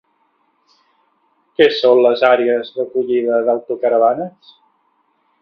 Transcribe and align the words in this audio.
Què 1.59 1.67
són 1.81 2.01
les 2.07 2.23
àrees 2.31 2.73
d'acollida 2.79 3.39
d'autocaravanes? 3.51 4.53